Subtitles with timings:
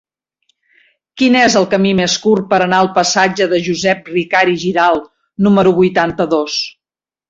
[1.21, 5.09] Quin és el camí més curt per anar al passatge de Josep Ricart i Giralt
[5.51, 6.63] número vuitanta-dos?